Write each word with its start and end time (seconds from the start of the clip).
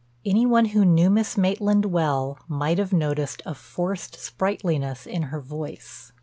Any 0.25 0.47
one 0.47 0.65
who 0.65 0.83
knew 0.83 1.11
Miss 1.11 1.37
Maitland 1.37 1.85
well 1.85 2.39
might 2.47 2.79
have 2.79 2.91
noticed 2.91 3.43
a 3.45 3.53
forced 3.53 4.19
sprightliness 4.19 5.05
in 5.05 5.21
her 5.29 5.39
voice. 5.39 6.11